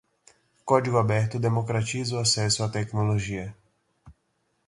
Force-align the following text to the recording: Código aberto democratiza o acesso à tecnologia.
Código 0.65 0.97
aberto 0.97 1.37
democratiza 1.39 2.15
o 2.15 2.21
acesso 2.25 2.63
à 2.63 2.69
tecnologia. 2.69 3.55